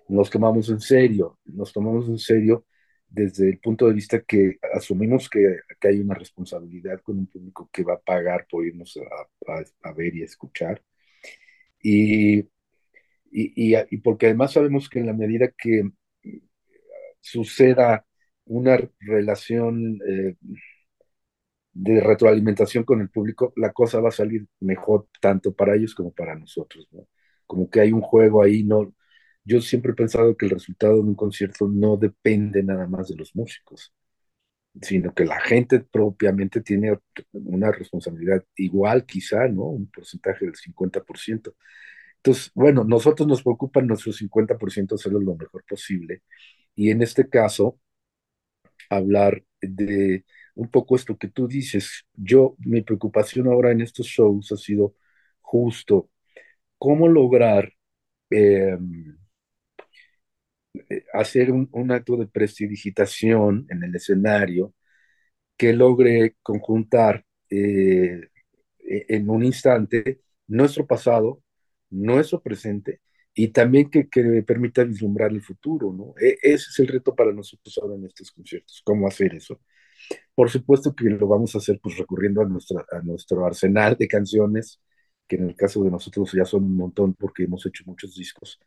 nos 0.10 0.30
tomamos 0.30 0.70
en 0.70 0.82
serio, 0.82 1.40
nos 1.46 1.72
tomamos 1.72 2.10
en 2.10 2.18
serio 2.18 2.66
desde 3.14 3.50
el 3.50 3.60
punto 3.60 3.88
de 3.88 3.94
vista 3.96 4.22
que 4.24 4.60
asumimos 4.74 5.30
que, 5.30 5.60
que 5.80 5.88
hay 5.90 6.00
una 6.02 6.16
responsabilidad 6.16 7.02
con 7.02 7.20
un 7.20 7.28
público 7.28 7.70
que 7.72 7.84
va 7.86 7.96
a 7.96 8.00
pagar 8.02 8.48
por 8.50 8.66
irnos 8.66 8.98
a, 9.48 9.54
a, 9.54 9.64
a 9.90 9.94
ver 9.94 10.16
y 10.16 10.24
a 10.24 10.26
escuchar. 10.26 10.84
Y, 11.82 12.40
y, 13.32 13.76
y, 13.92 13.98
porque 14.00 14.28
además 14.28 14.54
sabemos 14.54 14.90
que 14.90 15.00
en 15.00 15.08
la 15.08 15.14
medida 15.14 15.50
que 15.58 15.92
suceda 17.22 18.06
una 18.46 18.78
relación 19.00 20.00
eh, 20.08 20.36
de 21.74 22.00
retroalimentación 22.02 22.84
con 22.84 23.02
el 23.02 23.10
público, 23.10 23.52
la 23.56 23.72
cosa 23.74 24.00
va 24.00 24.10
a 24.10 24.12
salir 24.12 24.46
mejor 24.60 25.08
tanto 25.22 25.54
para 25.56 25.76
ellos 25.76 25.96
como 25.96 26.12
para 26.14 26.36
nosotros, 26.36 26.88
¿no? 26.92 27.08
Como 27.48 27.70
que 27.70 27.82
hay 27.82 27.92
un 27.92 28.02
juego 28.02 28.44
ahí, 28.44 28.64
no, 28.64 28.94
yo 29.46 29.62
siempre 29.62 29.92
he 29.92 29.96
pensado 29.96 30.36
que 30.38 30.46
el 30.46 30.52
resultado 30.52 30.96
de 30.96 31.02
un 31.02 31.16
concierto 31.16 31.68
no 31.68 31.98
depende 31.98 32.64
nada 32.64 32.88
más 32.88 33.10
de 33.10 33.16
los 33.16 33.36
músicos, 33.36 33.94
sino 34.82 35.14
que 35.14 35.26
la 35.26 35.40
gente 35.42 35.80
propiamente 35.82 36.62
tiene 36.62 37.00
una 37.34 37.72
responsabilidad 37.72 38.44
igual 38.58 39.06
quizá, 39.06 39.48
¿no? 39.48 39.64
Un 39.66 39.88
porcentaje 39.92 40.46
del 40.46 40.56
50%. 40.56 41.56
Entonces, 42.18 42.52
bueno, 42.56 42.84
nosotros 42.86 43.28
nos 43.28 43.44
preocupan 43.44 43.88
nuestro 43.88 44.14
50% 44.14 44.96
hacerlo 44.96 45.20
lo 45.20 45.36
mejor 45.36 45.64
posible. 45.68 46.24
Y 46.76 46.92
en 46.92 47.02
este 47.04 47.30
caso, 47.30 47.80
hablar 48.90 49.44
de 49.62 50.26
un 50.56 50.70
poco 50.70 50.96
esto 50.96 51.18
que 51.18 51.28
tú 51.30 51.48
dices. 51.48 52.06
Yo, 52.14 52.56
mi 52.60 52.82
preocupación 52.82 53.48
ahora 53.48 53.72
en 53.72 53.82
estos 53.82 54.08
shows 54.08 54.52
ha 54.52 54.58
sido 54.58 54.96
justo 55.42 56.10
cómo 56.78 57.08
lograr 57.08 57.74
eh, 58.32 58.78
hacer 61.14 61.52
un, 61.52 61.70
un, 61.72 61.92
acto 61.92 62.18
de 62.18 62.28
prestidigitación 62.28 63.66
en 63.70 63.84
el 63.84 63.96
escenario 63.96 64.74
que 65.58 65.74
logre 65.74 66.36
conjuntar 66.44 67.26
eh, 67.50 68.30
e, 68.80 69.06
en 69.10 69.30
un 69.30 69.44
instante 69.44 70.22
nuestro 70.48 70.86
pasado, 70.88 71.44
nuestro 71.90 72.42
presente 72.42 73.02
y 73.34 73.50
también 73.50 73.90
que, 73.90 74.10
que 74.10 74.44
permita 74.44 74.84
vislumbrar 74.84 75.32
el 75.32 75.42
futuro, 75.42 75.92
¿no? 75.94 76.14
E, 76.20 76.38
ese 76.42 76.70
es 76.72 76.80
el 76.80 76.88
reto 76.88 77.16
para 77.16 77.32
nosotros 77.34 77.78
ahora 77.82 77.96
en 77.96 78.06
estos 78.06 78.32
conciertos, 78.32 78.82
cómo 78.86 79.08
hacer 79.08 79.36
eso. 79.36 79.60
Por 80.36 80.50
supuesto 80.50 80.96
que 80.96 81.06
lo 81.06 81.28
vamos 81.28 81.56
a 81.56 81.60
hacer 81.60 81.80
pues 81.82 81.98
recurriendo 81.98 82.42
a, 82.42 82.46
nuestra, 82.46 82.86
a 82.92 83.02
nuestro 83.02 83.46
arsenal 83.46 83.96
de 83.98 84.08
canciones, 84.08 84.82
que 85.28 85.38
en 85.38 85.50
el 85.50 85.56
caso 85.56 85.84
de 85.84 85.92
nosotros 85.92 86.32
ya 86.34 86.46
son 86.46 86.64
un 86.66 86.76
montón 86.76 87.14
porque 87.16 87.44
hemos 87.44 87.66
hecho 87.66 87.84
muchos 87.88 88.16
discos, 88.16 88.60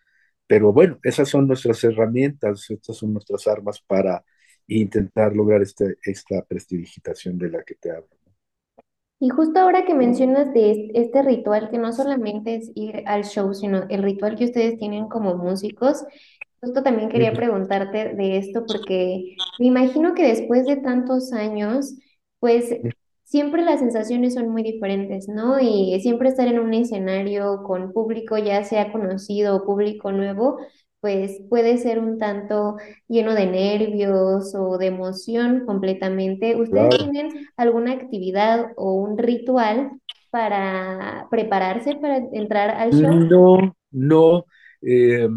pero 0.46 0.72
bueno, 0.72 0.98
esas 1.02 1.28
son 1.28 1.46
nuestras 1.48 1.82
herramientas, 1.84 2.70
estas 2.70 2.96
son 2.96 3.12
nuestras 3.12 3.46
armas 3.46 3.80
para 3.80 4.24
intentar 4.68 5.34
lograr 5.34 5.62
este, 5.62 5.96
esta 6.04 6.42
prestidigitación 6.42 7.38
de 7.38 7.50
la 7.50 7.62
que 7.62 7.74
te 7.74 7.90
hablo. 7.90 8.08
Y 9.18 9.30
justo 9.30 9.58
ahora 9.58 9.86
que 9.86 9.94
mencionas 9.94 10.52
de 10.52 10.90
este 10.94 11.22
ritual, 11.22 11.70
que 11.70 11.78
no 11.78 11.92
solamente 11.92 12.56
es 12.56 12.70
ir 12.74 13.02
al 13.06 13.24
show, 13.24 13.54
sino 13.54 13.86
el 13.88 14.02
ritual 14.02 14.36
que 14.36 14.44
ustedes 14.44 14.78
tienen 14.78 15.08
como 15.08 15.36
músicos, 15.36 16.04
justo 16.60 16.82
también 16.82 17.08
quería 17.08 17.32
preguntarte 17.32 18.14
de 18.14 18.36
esto 18.36 18.64
porque 18.66 19.36
me 19.58 19.66
imagino 19.66 20.14
que 20.14 20.24
después 20.24 20.66
de 20.66 20.76
tantos 20.76 21.32
años, 21.32 21.94
pues 22.40 22.76
siempre 23.26 23.62
las 23.64 23.80
sensaciones 23.80 24.34
son 24.34 24.48
muy 24.50 24.62
diferentes, 24.64 25.28
¿no? 25.28 25.60
Y 25.60 26.00
siempre 26.02 26.30
estar 26.30 26.48
en 26.48 26.60
un 26.60 26.74
escenario 26.74 27.62
con 27.64 27.92
público, 27.92 28.38
ya 28.38 28.64
sea 28.64 28.92
conocido 28.92 29.56
o 29.56 29.66
público 29.66 30.12
nuevo, 30.12 30.58
pues 31.00 31.40
puede 31.50 31.78
ser 31.78 31.98
un 32.00 32.18
tanto 32.18 32.76
lleno 33.08 33.34
de 33.34 33.46
nervios 33.46 34.54
o 34.56 34.78
de 34.78 34.86
emoción 34.86 35.64
completamente. 35.66 36.56
¿Ustedes 36.56 36.96
Claro. 36.96 36.98
tienen 36.98 37.48
alguna 37.56 37.92
actividad 37.92 38.72
o 38.76 38.94
un 38.94 39.18
ritual 39.18 39.92
para 40.30 41.28
prepararse 41.30 41.96
para 41.96 42.16
entrar 42.18 42.70
al 42.70 42.92
show? 42.94 43.12
No, 43.30 43.74
no. 43.90 44.44
eh, 44.82 45.28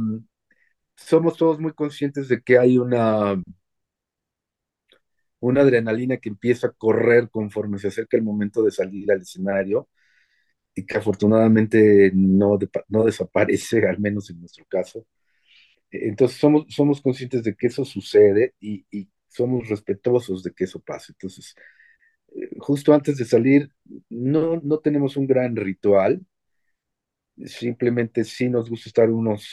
somos 0.95 1.37
todos 1.37 1.59
muy 1.59 1.73
conscientes 1.73 2.27
de 2.27 2.41
que 2.41 2.57
hay 2.59 2.77
una, 2.77 3.41
una 5.41 5.61
adrenalina 5.61 6.17
que 6.17 6.29
empieza 6.29 6.67
a 6.67 6.71
correr 6.71 7.29
conforme 7.29 7.79
se 7.79 7.89
acerca 7.89 8.17
el 8.17 8.23
momento 8.23 8.63
de 8.63 8.71
salir 8.71 9.11
al 9.11 9.21
escenario 9.21 9.89
y 10.75 10.85
que 10.85 10.97
afortunadamente 10.97 12.11
no, 12.15 12.57
no 12.89 13.05
desaparece, 13.05 13.85
al 13.89 13.99
menos 13.99 14.29
en 14.29 14.39
nuestro 14.41 14.65
caso. 14.67 15.05
Entonces 15.91 16.37
somos, 16.39 16.65
somos 16.69 17.01
conscientes 17.01 17.43
de 17.43 17.55
que 17.55 17.67
eso 17.67 17.85
sucede 17.85 18.55
y, 18.59 18.85
y 18.91 19.09
somos 19.27 19.69
respetuosos 19.69 20.43
de 20.43 20.51
que 20.53 20.65
eso 20.65 20.79
pase. 20.81 21.13
Entonces, 21.13 21.55
eh, 22.35 22.49
justo 22.59 22.93
antes 22.93 23.17
de 23.17 23.25
salir, 23.25 23.71
no, 24.09 24.61
no 24.63 24.79
tenemos 24.79 25.17
un 25.17 25.27
gran 25.27 25.55
ritual, 25.55 26.25
simplemente 27.45 28.23
sí 28.23 28.49
nos 28.49 28.69
gusta 28.69 28.89
estar 28.89 29.09
unos 29.09 29.47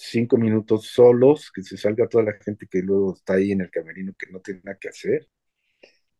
cinco 0.00 0.36
minutos 0.38 0.86
solos, 0.88 1.50
que 1.54 1.62
se 1.62 1.76
salga 1.76 2.08
toda 2.08 2.24
la 2.24 2.34
gente 2.44 2.66
que 2.70 2.80
luego 2.82 3.14
está 3.14 3.34
ahí 3.34 3.52
en 3.52 3.62
el 3.62 3.70
camerino 3.70 4.12
que 4.18 4.30
no 4.32 4.40
tiene 4.40 4.60
nada 4.64 4.78
que 4.80 4.88
hacer, 4.88 5.28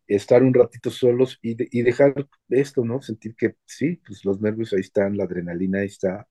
estar 0.06 0.42
un 0.42 0.54
ratito 0.54 0.90
solos 0.90 1.38
y, 1.42 1.54
de- 1.54 1.68
y 1.70 1.82
dejar 1.82 2.14
esto, 2.48 2.84
¿no? 2.84 3.00
Sentir 3.02 3.34
que 3.36 3.56
sí, 3.66 3.96
pues 4.06 4.24
los 4.24 4.40
nervios 4.40 4.72
ahí 4.72 4.80
están, 4.80 5.16
la 5.16 5.24
adrenalina 5.24 5.80
ahí 5.80 5.86
está, 5.86 6.28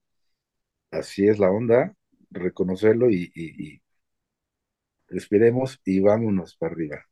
así 0.91 1.27
es 1.27 1.39
la 1.39 1.51
onda, 1.51 1.95
reconocerlo 2.31 3.09
y, 3.11 3.31
y, 3.35 3.81
respiremos 5.07 5.79
y 5.85 5.99
vámonos 5.99 6.55
para 6.55 6.73
arriba. 6.73 7.05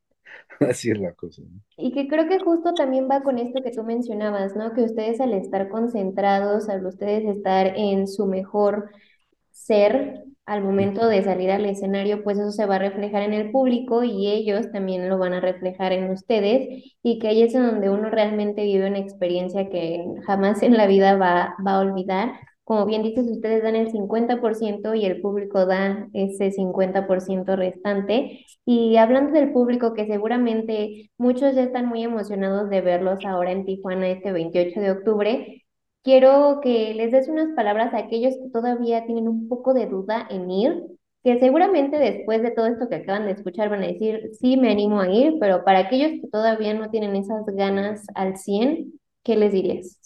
Así 0.62 0.92
es 0.92 1.00
la 1.00 1.14
cosa, 1.14 1.42
¿no? 1.44 1.62
Y 1.78 1.92
que 1.94 2.08
creo 2.08 2.28
que 2.28 2.40
justo 2.40 2.74
también 2.74 3.08
va 3.10 3.22
con 3.24 3.38
esto 3.38 3.62
que 3.64 3.72
tú 3.72 3.84
mencionabas, 3.84 4.56
¿no? 4.56 4.74
Que 4.74 4.82
ustedes 4.84 5.22
al 5.22 5.34
estar 5.34 5.70
concentrados, 5.70 6.70
al 6.70 6.86
ustedes 6.86 7.26
estar 7.26 7.68
en 7.78 8.08
su 8.08 8.26
mejor 8.26 8.90
ser 9.52 10.26
al 10.48 10.64
momento 10.64 11.08
de 11.08 11.24
salir 11.24 11.52
al 11.52 11.66
escenario, 11.66 12.24
pues 12.24 12.40
eso 12.40 12.52
se 12.52 12.66
va 12.66 12.76
a 12.76 12.80
reflejar 12.80 13.22
en 13.24 13.34
el 13.34 13.52
público 13.52 14.04
y 14.04 14.28
ellos 14.28 14.72
también 14.72 15.10
lo 15.10 15.18
van 15.18 15.34
a 15.34 15.42
reflejar 15.42 15.92
en 15.92 16.10
ustedes 16.10 16.96
y 17.04 17.20
que 17.20 17.28
ahí 17.28 17.44
es 17.44 17.54
en 17.54 17.64
donde 17.64 17.90
uno 17.90 18.10
realmente 18.10 18.64
vive 18.64 18.88
una 18.88 19.00
experiencia 19.00 19.70
que 19.70 20.06
jamás 20.26 20.64
en 20.64 20.78
la 20.78 20.88
vida 20.88 21.18
va, 21.18 21.56
va 21.66 21.74
a 21.76 21.80
olvidar. 21.82 22.32
Como 22.64 22.86
bien 22.86 23.04
dices, 23.04 23.28
ustedes 23.30 23.62
dan 23.62 23.76
el 23.76 23.92
50% 23.92 24.96
y 24.96 25.06
el 25.06 25.22
público 25.22 25.66
da 25.66 26.08
ese 26.14 26.52
50% 26.52 27.56
restante. 27.58 28.46
Y 28.66 28.96
hablando 28.98 29.34
del 29.34 29.52
público, 29.52 29.94
que 29.94 30.08
seguramente 30.08 31.12
muchos 31.18 31.56
ya 31.56 31.64
están 31.64 31.88
muy 31.88 32.04
emocionados 32.04 32.70
de 32.70 32.82
verlos 32.82 33.20
ahora 33.26 33.52
en 33.52 33.66
Tijuana 33.66 34.10
este 34.10 34.32
28 34.32 34.80
de 34.80 34.92
octubre, 34.92 35.67
Quiero 36.08 36.62
que 36.64 36.94
les 36.94 37.12
des 37.12 37.28
unas 37.28 37.54
palabras 37.54 37.94
a 37.94 37.98
aquellos 37.98 38.34
que 38.36 38.50
todavía 38.50 39.06
tienen 39.06 39.28
un 39.28 39.50
poco 39.50 39.74
de 39.74 39.88
duda 39.88 40.26
en 40.30 40.50
ir, 40.50 40.82
que 41.22 41.38
seguramente 41.38 41.98
después 41.98 42.42
de 42.42 42.52
todo 42.52 42.68
esto 42.68 42.88
que 42.88 42.96
acaban 42.96 43.26
de 43.26 43.34
escuchar 43.34 43.70
van 43.70 43.84
a 43.84 43.88
decir, 43.88 44.30
sí, 44.40 44.56
me 44.56 44.72
animo 44.72 45.02
a 45.02 45.10
ir, 45.10 45.34
pero 45.38 45.66
para 45.66 45.80
aquellos 45.80 46.12
que 46.12 46.30
todavía 46.32 46.74
no 46.74 46.90
tienen 46.90 47.14
esas 47.18 47.46
ganas 47.48 48.06
al 48.16 48.38
100, 48.38 48.94
¿qué 49.22 49.36
les 49.36 49.52
dirías? 49.52 50.00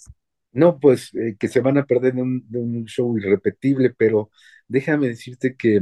No, 0.51 0.79
pues 0.79 1.13
eh, 1.13 1.36
que 1.39 1.48
se 1.48 1.62
van 1.62 1.77
a 1.77 1.86
perder 1.86 2.15
de 2.15 2.22
un, 2.24 2.86
show 2.88 3.15
irrepetible, 3.15 3.93
pero 3.96 4.31
déjame 4.67 5.08
decirte 5.08 5.55
que 5.55 5.81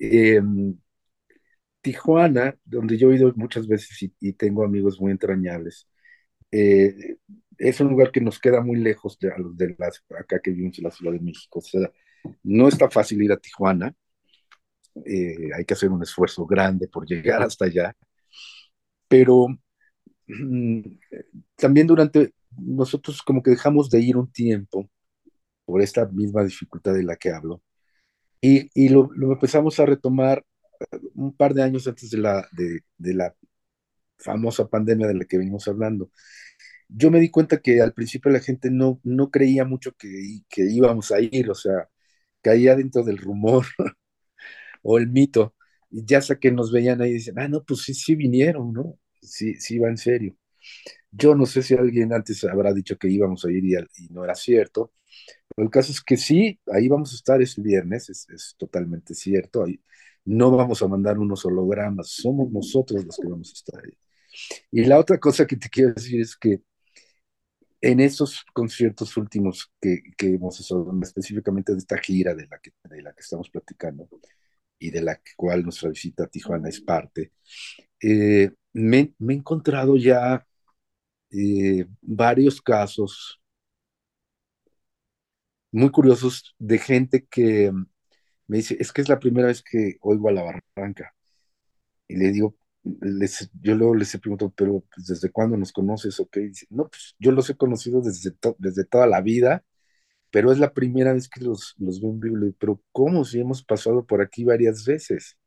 eh, 0.00 0.42
Tijuana, 1.80 2.58
donde 2.62 2.98
yo 2.98 3.10
he 3.10 3.16
ido 3.16 3.32
muchas 3.36 3.66
veces 3.66 4.02
y, 4.02 4.12
y 4.20 4.34
tengo 4.34 4.64
amigos 4.64 5.00
muy 5.00 5.12
entrañables, 5.12 5.88
eh, 6.50 7.16
es 7.58 7.80
un 7.80 7.88
lugar 7.88 8.10
que 8.12 8.20
nos 8.20 8.38
queda 8.38 8.60
muy 8.60 8.78
lejos 8.78 9.18
de, 9.18 9.32
de 9.54 9.74
las, 9.78 10.04
acá 10.18 10.40
que 10.40 10.50
vivimos 10.50 10.78
en 10.78 10.84
la 10.84 10.90
Ciudad 10.90 11.12
de 11.12 11.20
México. 11.20 11.58
O 11.58 11.62
sea, 11.62 11.90
no 12.42 12.68
está 12.68 12.90
fácil 12.90 13.22
ir 13.22 13.32
a 13.32 13.36
Tijuana, 13.36 13.94
eh, 15.04 15.50
hay 15.56 15.64
que 15.64 15.74
hacer 15.74 15.90
un 15.90 16.02
esfuerzo 16.02 16.46
grande 16.46 16.88
por 16.88 17.06
llegar 17.06 17.42
hasta 17.42 17.64
allá, 17.66 17.96
pero 19.08 19.48
mm, 20.28 20.80
también 21.56 21.86
durante, 21.86 22.32
nosotros 22.56 23.22
como 23.22 23.42
que 23.42 23.50
dejamos 23.50 23.90
de 23.90 24.00
ir 24.00 24.16
un 24.16 24.30
tiempo 24.30 24.88
por 25.64 25.82
esta 25.82 26.06
misma 26.06 26.44
dificultad 26.44 26.94
de 26.94 27.02
la 27.02 27.16
que 27.16 27.30
hablo, 27.30 27.62
y, 28.40 28.70
y 28.74 28.88
lo, 28.90 29.08
lo, 29.14 29.32
empezamos 29.32 29.80
a 29.80 29.86
retomar 29.86 30.44
un 31.14 31.34
par 31.36 31.54
de 31.54 31.62
años 31.62 31.88
antes 31.88 32.10
de 32.10 32.18
la, 32.18 32.46
de, 32.52 32.80
de 32.98 33.14
la 33.14 33.34
famosa 34.18 34.68
pandemia 34.68 35.06
de 35.06 35.14
la 35.14 35.24
que 35.24 35.38
venimos 35.38 35.66
hablando. 35.68 36.10
Yo 36.96 37.10
me 37.10 37.20
di 37.20 37.30
cuenta 37.30 37.60
que 37.60 37.80
al 37.80 37.92
principio 37.92 38.30
la 38.30 38.40
gente 38.40 38.70
no, 38.70 39.00
no 39.04 39.30
creía 39.30 39.64
mucho 39.64 39.92
que, 39.96 40.08
que 40.48 40.62
íbamos 40.70 41.10
a 41.12 41.20
ir, 41.20 41.50
o 41.50 41.54
sea, 41.54 41.88
caía 42.42 42.76
dentro 42.76 43.02
del 43.04 43.18
rumor 43.18 43.66
o 44.82 44.98
el 44.98 45.08
mito. 45.08 45.54
Y 45.90 46.04
ya 46.04 46.18
hasta 46.18 46.38
que 46.38 46.50
nos 46.50 46.72
veían 46.72 47.00
ahí, 47.02 47.12
dicen, 47.12 47.38
ah, 47.38 47.48
no, 47.48 47.64
pues 47.64 47.82
sí, 47.82 47.94
sí 47.94 48.14
vinieron, 48.16 48.72
¿no? 48.72 48.98
Sí, 49.22 49.54
sí 49.56 49.78
va 49.78 49.88
en 49.88 49.96
serio. 49.98 50.36
Yo 51.10 51.34
no 51.34 51.46
sé 51.46 51.62
si 51.62 51.74
alguien 51.74 52.12
antes 52.12 52.44
habrá 52.44 52.72
dicho 52.72 52.96
que 52.98 53.08
íbamos 53.10 53.44
a 53.44 53.52
ir 53.52 53.64
y, 53.64 53.74
y 53.76 54.08
no 54.10 54.24
era 54.24 54.34
cierto, 54.34 54.92
pero 55.54 55.66
el 55.66 55.72
caso 55.72 55.92
es 55.92 56.02
que 56.02 56.16
sí, 56.16 56.60
ahí 56.72 56.88
vamos 56.88 57.12
a 57.12 57.16
estar 57.16 57.42
este 57.42 57.62
viernes, 57.62 58.10
es, 58.10 58.28
es 58.30 58.54
totalmente 58.58 59.14
cierto. 59.14 59.64
Ahí, 59.64 59.80
no 60.24 60.50
vamos 60.52 60.82
a 60.82 60.88
mandar 60.88 61.18
unos 61.18 61.44
hologramas, 61.46 62.08
somos 62.10 62.50
nosotros 62.52 63.04
los 63.04 63.16
que 63.18 63.28
vamos 63.28 63.50
a 63.50 63.54
estar 63.54 63.84
ahí. 63.84 63.92
Y 64.70 64.84
la 64.84 64.98
otra 64.98 65.18
cosa 65.18 65.46
que 65.46 65.56
te 65.56 65.68
quiero 65.68 65.92
decir 65.94 66.20
es 66.20 66.36
que 66.36 66.62
en 67.84 68.00
esos 68.00 68.44
conciertos 68.54 69.16
últimos 69.18 69.70
que, 69.80 70.00
que 70.16 70.28
hemos 70.34 70.58
hecho, 70.60 70.86
específicamente 71.02 71.72
de 71.72 71.78
esta 71.78 71.98
gira 71.98 72.34
de 72.34 72.46
la, 72.48 72.58
que, 72.58 72.72
de 72.84 73.02
la 73.02 73.12
que 73.12 73.20
estamos 73.20 73.50
platicando 73.50 74.08
y 74.78 74.90
de 74.90 75.02
la 75.02 75.20
cual 75.36 75.62
nuestra 75.64 75.90
visita 75.90 76.24
a 76.24 76.28
Tijuana 76.28 76.68
es 76.70 76.80
parte, 76.80 77.32
eh, 78.02 78.50
me, 78.72 79.14
me, 79.18 79.34
he 79.34 79.36
encontrado 79.38 79.96
ya 79.98 80.46
eh, 81.30 81.86
varios 82.02 82.62
casos 82.62 83.40
muy 85.72 85.90
curiosos 85.90 86.54
de 86.58 86.78
gente 86.78 87.26
que 87.26 87.70
me 88.46 88.58
dice, 88.58 88.76
es 88.80 88.92
que 88.92 89.02
es 89.02 89.08
la 89.08 89.18
primera 89.20 89.48
vez 89.48 89.62
que 89.62 89.96
oigo 90.00 90.28
a 90.28 90.32
la 90.32 90.42
barranca. 90.42 91.14
Y 92.08 92.16
le 92.16 92.32
digo, 92.32 92.56
les, 93.00 93.50
yo 93.62 93.74
luego 93.74 93.94
les 93.94 94.14
he 94.14 94.18
preguntado, 94.18 94.52
pero 94.56 94.84
pues, 94.94 95.06
¿desde 95.06 95.30
cuándo 95.30 95.56
nos 95.56 95.72
conoces? 95.72 96.20
¿O 96.20 96.28
qué? 96.28 96.50
no, 96.70 96.88
pues 96.88 97.14
yo 97.18 97.32
los 97.32 97.48
he 97.50 97.56
conocido 97.56 98.00
desde, 98.02 98.32
to 98.32 98.56
desde 98.58 98.84
toda 98.84 99.06
la 99.06 99.20
vida, 99.20 99.64
pero 100.30 100.52
es 100.52 100.58
la 100.58 100.74
primera 100.74 101.12
vez 101.12 101.28
que 101.28 101.40
los, 101.42 101.74
los 101.78 102.00
veo 102.00 102.10
en 102.12 102.20
vivo. 102.20 102.36
Pero 102.58 102.82
¿cómo 102.92 103.24
si 103.24 103.40
hemos 103.40 103.64
pasado 103.64 104.06
por 104.06 104.22
aquí 104.22 104.44
varias 104.44 104.84
veces? 104.84 105.38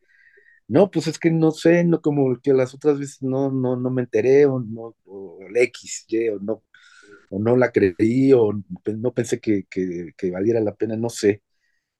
No, 0.68 0.92
pues 0.92 1.08
es 1.08 1.20
que 1.20 1.32
no 1.32 1.52
sé, 1.52 1.84
no 1.86 2.02
como 2.02 2.40
que 2.42 2.54
las 2.54 2.74
otras 2.74 3.00
veces 3.00 3.22
no, 3.22 3.52
no, 3.52 3.78
no 3.78 3.90
me 3.92 4.04
enteré, 4.04 4.46
o 4.46 4.60
no, 4.60 4.96
o 5.06 5.40
el 5.48 5.58
X, 5.58 6.06
Y, 6.10 6.30
o 6.30 6.40
no, 6.40 6.64
o 7.30 7.40
no 7.40 7.56
la 7.58 7.72
creí, 7.72 8.34
o 8.34 8.54
no 8.86 9.14
pensé 9.14 9.40
que, 9.40 9.66
que, 9.70 10.14
que 10.18 10.32
valiera 10.32 10.60
la 10.62 10.76
pena, 10.76 10.98
no 10.98 11.10
sé. 11.10 11.44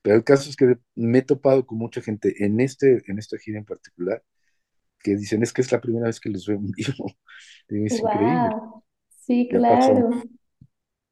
Pero 0.02 0.18
el 0.18 0.24
caso 0.24 0.50
es 0.50 0.56
que 0.58 0.78
me 0.96 1.20
he 1.20 1.22
topado 1.24 1.66
con 1.66 1.78
mucha 1.80 2.02
gente 2.02 2.46
en 2.46 2.60
este, 2.62 3.04
en 3.08 3.20
esta 3.20 3.38
gira 3.38 3.60
en 3.60 3.66
particular, 3.66 4.24
que 5.00 5.16
dicen, 5.16 5.44
es 5.44 5.54
que 5.54 5.62
es 5.62 5.72
la 5.72 5.82
primera 5.82 6.08
vez 6.08 6.20
que 6.20 6.30
los 6.30 6.46
veo 6.46 6.58
en 6.58 6.72
vivo. 6.72 7.12
Es 7.70 8.02
wow. 8.02 8.12
increíble. 8.12 8.56
Sí, 9.10 9.48
claro. 9.50 10.10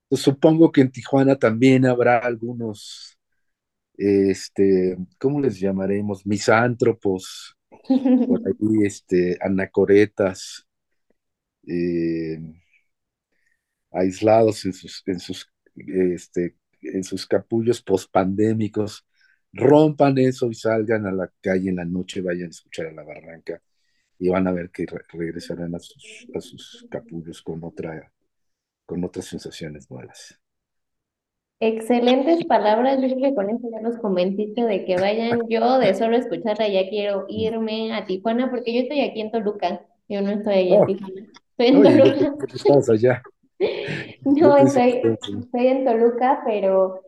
Pues 0.07 0.21
supongo 0.21 0.71
que 0.71 0.81
en 0.81 0.91
Tijuana 0.91 1.35
también 1.35 1.85
habrá 1.85 2.19
algunos, 2.19 3.19
este, 3.97 4.95
¿cómo 5.19 5.41
les 5.41 5.59
llamaremos? 5.59 6.25
Misántropos, 6.25 7.57
por 8.27 8.41
ahí, 8.47 8.85
este, 8.85 9.37
anacoretas, 9.41 10.65
eh, 11.67 12.39
aislados 13.91 14.65
en 14.65 14.73
sus, 14.73 15.03
en 15.05 15.19
sus, 15.19 15.51
este, 15.75 16.55
en 16.81 17.03
sus 17.03 17.25
capullos 17.27 17.81
pospandémicos, 17.81 19.05
rompan 19.51 20.17
eso 20.19 20.49
y 20.49 20.55
salgan 20.55 21.05
a 21.05 21.11
la 21.11 21.31
calle 21.41 21.69
en 21.69 21.77
la 21.77 21.85
noche, 21.85 22.21
vayan 22.21 22.47
a 22.47 22.51
escuchar 22.51 22.87
a 22.87 22.93
la 22.93 23.03
barranca 23.03 23.61
y 24.19 24.29
van 24.29 24.47
a 24.47 24.51
ver 24.51 24.69
que 24.69 24.85
re 24.85 25.01
regresarán 25.11 25.75
a 25.75 25.79
sus, 25.79 26.27
a 26.33 26.41
sus 26.41 26.87
capullos 26.89 27.41
con, 27.41 27.63
otra, 27.63 28.11
con 28.85 29.03
otras 29.03 29.25
sensaciones 29.25 29.89
nuevas. 29.89 30.39
Excelentes 31.59 32.45
palabras, 32.45 33.01
yo 33.01 33.07
creo 33.07 33.29
que 33.29 33.35
con 33.35 33.49
eso 33.49 33.69
ya 33.71 33.81
los 33.81 33.97
convenciste 33.97 34.63
de 34.63 34.85
que 34.85 34.97
vayan. 34.97 35.41
Yo 35.49 35.79
de 35.79 35.93
solo 35.95 36.17
escucharla 36.17 36.67
ya 36.67 36.89
quiero 36.89 37.25
irme 37.29 37.93
a 37.93 38.05
Tijuana 38.05 38.49
porque 38.49 38.73
yo 38.73 38.81
estoy 38.81 39.01
aquí 39.01 39.21
en 39.21 39.31
Toluca, 39.31 39.85
yo 40.09 40.21
no 40.21 40.31
estoy 40.31 40.53
allá 40.53 40.79
oh, 40.79 40.81
en 40.81 40.97
Tijuana, 40.97 41.21
estoy 41.57 41.67
en 41.67 41.83
Toluca. 41.83 42.91
Allá. 42.91 43.23
no, 44.25 44.57
estoy, 44.57 45.01
estoy 45.39 45.67
en 45.67 45.85
Toluca, 45.85 46.41
pero 46.45 47.01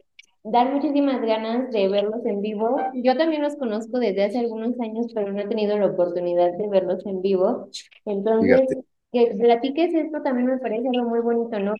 dan 0.51 0.73
muchísimas 0.73 1.21
ganas 1.21 1.71
de 1.71 1.88
verlos 1.89 2.25
en 2.25 2.41
vivo. 2.41 2.77
Yo 2.93 3.17
también 3.17 3.41
los 3.41 3.55
conozco 3.55 3.99
desde 3.99 4.25
hace 4.25 4.39
algunos 4.39 4.79
años, 4.79 5.07
pero 5.13 5.31
no 5.31 5.41
he 5.41 5.47
tenido 5.47 5.77
la 5.77 5.88
oportunidad 5.88 6.51
de 6.57 6.67
verlos 6.69 7.05
en 7.05 7.21
vivo. 7.21 7.69
Entonces, 8.05 8.62
Fíjate. 8.67 8.83
que 9.12 9.36
platiques 9.39 9.93
esto 9.93 10.21
también 10.21 10.47
me 10.47 10.57
parece 10.60 10.88
algo 10.89 11.10
muy 11.10 11.19
bonito, 11.21 11.60
¿no? 11.60 11.73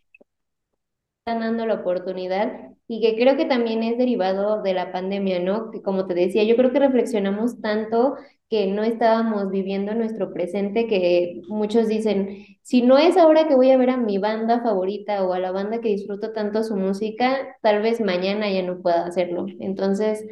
Están 1.28 1.42
dando 1.42 1.66
la 1.66 1.74
oportunidad 1.74 2.54
y 2.88 3.02
que 3.02 3.18
creo 3.22 3.36
que 3.36 3.44
también 3.44 3.84
es 3.84 3.98
derivado 3.98 4.62
de 4.62 4.74
la 4.74 4.94
pandemia, 4.94 5.42
¿no? 5.42 5.72
Que 5.72 5.82
como 5.82 6.08
te 6.08 6.13
decía, 6.13 6.46
yo 6.46 6.56
creo 6.56 6.72
que 6.72 6.80
reflexionamos 6.80 7.60
tanto 7.60 8.16
que 8.50 8.68
no 8.68 8.82
estábamos 8.84 9.52
viviendo 9.52 9.94
nuestro 9.94 10.32
presente, 10.32 10.88
que 10.88 11.42
muchos 11.50 11.90
dicen, 11.90 12.46
si 12.62 12.82
no 12.82 12.98
es 12.98 13.18
ahora 13.18 13.46
que 13.50 13.56
voy 13.56 13.72
a 13.72 13.78
ver 13.78 13.90
a 13.90 13.98
mi 13.98 14.20
banda 14.20 14.62
favorita 14.62 15.28
o 15.28 15.34
a 15.34 15.40
la 15.40 15.52
banda 15.52 15.82
que 15.82 15.90
disfruto 15.90 16.32
tanto 16.32 16.63
su 16.63 16.78
música, 16.78 17.58
tal 17.62 17.82
vez 17.82 18.00
mañana 18.00 18.50
ya 18.50 18.63
no 18.63 18.82
pueda 18.82 19.06
hacerlo. 19.06 19.48
Entonces, 19.60 20.26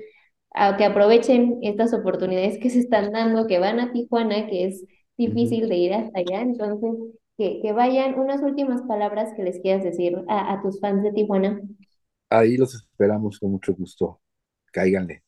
a 0.52 0.78
que 0.78 0.86
aprovechen 0.86 1.60
estas 1.62 1.94
oportunidades 1.94 2.58
que 2.58 2.70
se 2.70 2.80
están 2.80 3.12
dando, 3.12 3.48
que 3.48 3.60
van 3.60 3.82
a 3.82 3.92
Tijuana, 3.92 4.48
que 4.48 4.68
es 4.68 4.86
difícil 5.18 5.68
de 5.68 5.76
ir 5.76 5.94
hasta 5.94 6.20
allá, 6.20 6.40
entonces 6.40 6.90
que, 7.38 7.60
que 7.62 7.74
vayan 7.74 8.20
unas 8.20 8.42
últimas 8.42 8.82
palabras 8.84 9.34
que 9.36 9.44
les 9.44 9.60
quieras 9.60 9.84
decir 9.84 10.18
a, 10.28 10.54
a 10.54 10.62
tus 10.62 10.80
fans 10.80 11.04
de 11.04 11.12
Tijuana. 11.12 11.62
Ahí 12.30 12.58
los 12.58 12.76
esperamos 12.76 13.40
con 13.40 13.52
mucho 13.52 13.74
gusto. 13.76 14.20
Cáiganle. 14.72 15.24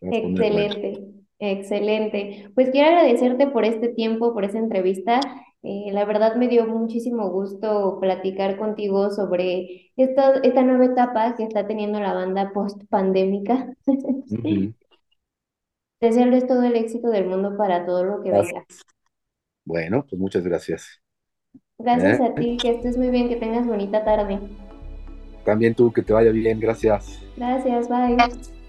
Excelente. 0.00 1.04
Excelente. 1.38 2.50
Pues 2.54 2.70
quiero 2.70 2.88
agradecerte 2.88 3.48
por 3.48 3.64
este 3.64 3.88
tiempo, 3.88 4.32
por 4.32 4.44
esta 4.44 4.58
entrevista. 4.58 5.20
Eh, 5.64 5.90
la 5.92 6.04
verdad 6.04 6.36
me 6.36 6.48
dio 6.48 6.66
muchísimo 6.66 7.30
gusto 7.30 7.98
platicar 8.00 8.56
contigo 8.58 9.10
sobre 9.10 9.92
esta, 9.96 10.38
esta 10.42 10.62
nueva 10.62 10.86
etapa 10.86 11.34
que 11.36 11.44
está 11.44 11.66
teniendo 11.66 12.00
la 12.00 12.14
banda 12.14 12.52
post-pandémica. 12.52 13.74
Uh 13.86 14.36
-huh. 14.36 14.74
Desearles 16.00 16.46
todo 16.46 16.64
el 16.64 16.76
éxito 16.76 17.08
del 17.08 17.26
mundo 17.26 17.56
para 17.56 17.86
todo 17.86 18.04
lo 18.04 18.22
que 18.22 18.30
gracias. 18.30 18.52
venga. 18.52 18.66
Bueno, 19.64 20.04
pues 20.08 20.20
muchas 20.20 20.44
gracias. 20.44 21.00
Gracias 21.78 22.20
¿Eh? 22.20 22.24
a 22.24 22.34
ti, 22.34 22.56
que 22.60 22.70
estés 22.70 22.96
muy 22.96 23.10
bien, 23.10 23.28
que 23.28 23.36
tengas 23.36 23.66
bonita 23.66 24.04
tarde. 24.04 24.38
También 25.44 25.74
tú, 25.74 25.92
que 25.92 26.02
te 26.02 26.12
vaya 26.12 26.30
bien, 26.30 26.60
gracias. 26.60 27.20
Gracias, 27.36 27.88
bye. 27.88 28.61